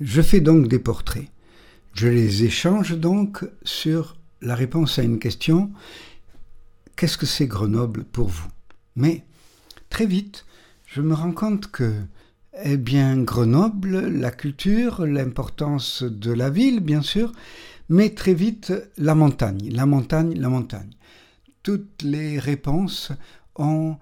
Je 0.00 0.22
fais 0.22 0.40
donc 0.40 0.66
des 0.66 0.80
portraits. 0.80 1.28
Je 1.92 2.08
les 2.08 2.42
échange 2.42 2.98
donc 2.98 3.48
sur 3.62 4.16
la 4.40 4.56
réponse 4.56 4.98
à 4.98 5.04
une 5.04 5.20
question. 5.20 5.70
Qu'est-ce 6.96 7.16
que 7.16 7.26
c'est 7.26 7.46
Grenoble 7.46 8.02
pour 8.02 8.26
vous? 8.26 8.48
Mais 8.96 9.24
très 9.90 10.06
vite, 10.06 10.46
je 10.86 11.00
me 11.00 11.14
rends 11.14 11.30
compte 11.30 11.70
que, 11.70 11.94
eh 12.64 12.76
bien, 12.76 13.22
Grenoble, 13.22 14.08
la 14.08 14.32
culture, 14.32 15.06
l'importance 15.06 16.02
de 16.02 16.32
la 16.32 16.50
ville, 16.50 16.80
bien 16.80 17.02
sûr, 17.02 17.30
mais 17.88 18.10
très 18.10 18.34
vite, 18.34 18.72
la 18.98 19.14
montagne, 19.14 19.70
la 19.70 19.86
montagne, 19.86 20.34
la 20.34 20.48
montagne. 20.48 20.90
Toutes 21.62 22.02
les 22.02 22.40
réponses 22.40 23.12
ont 23.54 23.96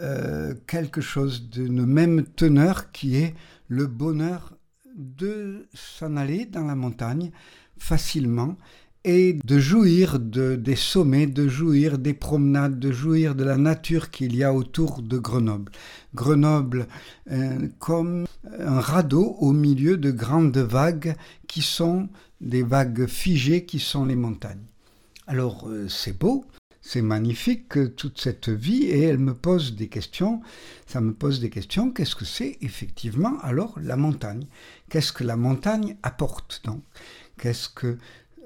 euh, 0.00 0.54
quelque 0.68 1.00
chose 1.00 1.50
d'une 1.50 1.84
même 1.84 2.22
teneur 2.22 2.92
qui 2.92 3.16
est 3.16 3.34
le 3.66 3.88
bonheur 3.88 4.52
de 4.94 5.66
s'en 5.74 6.16
aller 6.16 6.46
dans 6.46 6.64
la 6.64 6.74
montagne 6.74 7.30
facilement 7.78 8.56
et 9.04 9.38
de 9.44 9.58
jouir 9.58 10.18
de, 10.18 10.56
des 10.56 10.76
sommets, 10.76 11.26
de 11.26 11.46
jouir 11.46 11.98
des 11.98 12.14
promenades, 12.14 12.78
de 12.78 12.90
jouir 12.90 13.34
de 13.34 13.44
la 13.44 13.58
nature 13.58 14.10
qu'il 14.10 14.34
y 14.34 14.42
a 14.42 14.52
autour 14.54 15.02
de 15.02 15.18
Grenoble. 15.18 15.72
Grenoble 16.14 16.86
euh, 17.30 17.68
comme 17.78 18.24
un 18.58 18.80
radeau 18.80 19.36
au 19.40 19.52
milieu 19.52 19.98
de 19.98 20.10
grandes 20.10 20.56
vagues 20.56 21.16
qui 21.46 21.60
sont 21.60 22.08
des 22.40 22.62
vagues 22.62 23.06
figées 23.06 23.66
qui 23.66 23.78
sont 23.78 24.06
les 24.06 24.16
montagnes. 24.16 24.64
Alors 25.26 25.68
euh, 25.68 25.86
c'est 25.88 26.18
beau, 26.18 26.46
c'est 26.86 27.00
magnifique 27.00 27.96
toute 27.96 28.20
cette 28.20 28.50
vie 28.50 28.84
et 28.84 29.04
elle 29.04 29.16
me 29.16 29.32
pose 29.32 29.74
des 29.74 29.88
questions. 29.88 30.42
Ça 30.86 31.00
me 31.00 31.14
pose 31.14 31.40
des 31.40 31.48
questions. 31.48 31.90
Qu'est-ce 31.90 32.14
que 32.14 32.26
c'est 32.26 32.58
effectivement 32.60 33.38
alors 33.40 33.78
la 33.82 33.96
montagne? 33.96 34.46
Qu'est-ce 34.90 35.14
que 35.14 35.24
la 35.24 35.36
montagne 35.36 35.96
apporte 36.02 36.60
donc? 36.66 36.82
Qu'est-ce 37.38 37.70
que 37.70 37.96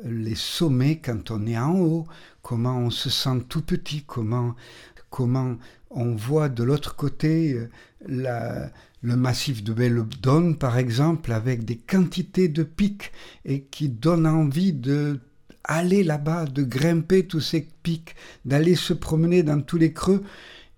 les 0.04 0.36
sommets 0.36 1.00
quand 1.00 1.32
on 1.32 1.48
est 1.48 1.58
en 1.58 1.80
haut 1.80 2.06
Comment 2.42 2.78
on 2.78 2.90
se 2.90 3.10
sent 3.10 3.42
tout 3.48 3.62
petit 3.62 4.04
Comment 4.06 4.54
comment 5.10 5.56
on 5.90 6.14
voit 6.14 6.48
de 6.48 6.62
l'autre 6.62 6.94
côté 6.94 7.68
euh, 8.08 8.66
le 9.02 9.16
massif 9.16 9.64
de 9.64 9.72
Belledonne, 9.72 10.56
par 10.58 10.78
exemple, 10.78 11.32
avec 11.32 11.64
des 11.64 11.76
quantités 11.76 12.46
de 12.46 12.62
pics 12.62 13.10
et 13.44 13.62
qui 13.62 13.88
donnent 13.88 14.26
envie 14.26 14.72
de 14.72 15.18
aller 15.64 16.02
là-bas, 16.02 16.46
de 16.46 16.62
grimper 16.62 17.26
tous 17.26 17.40
ces 17.40 17.68
pics, 17.82 18.14
d'aller 18.44 18.74
se 18.74 18.92
promener 18.92 19.42
dans 19.42 19.60
tous 19.60 19.76
les 19.76 19.92
creux, 19.92 20.22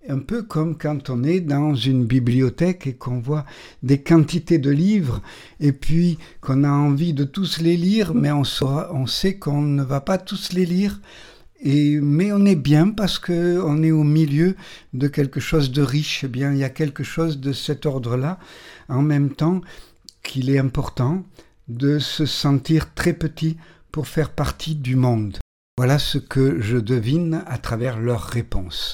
un 0.09 0.19
peu 0.19 0.41
comme 0.41 0.77
quand 0.77 1.09
on 1.09 1.23
est 1.23 1.41
dans 1.41 1.75
une 1.75 2.05
bibliothèque 2.05 2.87
et 2.87 2.93
qu'on 2.93 3.19
voit 3.19 3.45
des 3.83 4.01
quantités 4.01 4.57
de 4.57 4.71
livres 4.71 5.21
et 5.59 5.71
puis 5.71 6.17
qu'on 6.41 6.63
a 6.63 6.71
envie 6.71 7.13
de 7.13 7.23
tous 7.23 7.59
les 7.59 7.77
lire, 7.77 8.13
mais 8.13 8.31
on, 8.31 8.43
on 8.61 9.05
sait 9.05 9.35
qu'on 9.35 9.61
ne 9.61 9.83
va 9.83 10.01
pas 10.01 10.17
tous 10.17 10.53
les 10.53 10.65
lire. 10.65 10.99
Et, 11.63 11.99
mais 11.99 12.31
on 12.31 12.43
est 12.45 12.55
bien 12.55 12.89
parce 12.89 13.19
que 13.19 13.61
on 13.63 13.83
est 13.83 13.91
au 13.91 14.03
milieu 14.03 14.55
de 14.93 15.07
quelque 15.07 15.39
chose 15.39 15.71
de 15.71 15.83
riche. 15.83 16.23
Eh 16.23 16.27
bien, 16.27 16.53
il 16.53 16.57
y 16.57 16.63
a 16.63 16.71
quelque 16.71 17.03
chose 17.03 17.39
de 17.39 17.53
cet 17.53 17.85
ordre-là. 17.85 18.39
En 18.89 19.03
même 19.03 19.29
temps, 19.29 19.61
qu'il 20.23 20.49
est 20.49 20.57
important 20.57 21.23
de 21.67 21.99
se 21.99 22.25
sentir 22.25 22.93
très 22.95 23.13
petit 23.13 23.57
pour 23.91 24.07
faire 24.07 24.31
partie 24.31 24.75
du 24.75 24.95
monde. 24.95 25.37
Voilà 25.77 25.99
ce 25.99 26.17
que 26.17 26.61
je 26.61 26.77
devine 26.77 27.43
à 27.47 27.57
travers 27.57 27.99
leurs 27.99 28.23
réponses. 28.23 28.89